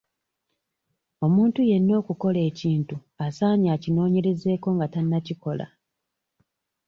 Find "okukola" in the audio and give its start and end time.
2.01-2.39